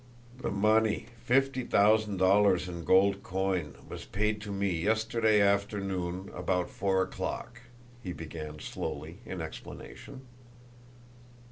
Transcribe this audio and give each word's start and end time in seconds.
"The 0.35 0.49
money 0.49 1.05
fifty 1.25 1.63
thousand 1.63 2.17
dollars 2.17 2.67
in 2.67 2.85
gold 2.85 3.21
coin 3.21 3.75
was 3.87 4.03
paid 4.03 4.41
to 4.41 4.51
me 4.51 4.71
yesterday 4.81 5.39
afternoon 5.39 6.31
about 6.33 6.71
four 6.71 7.03
o'clock," 7.03 7.61
he 8.01 8.11
began 8.11 8.57
slowly, 8.57 9.19
in 9.27 9.41
explanation. 9.41 10.25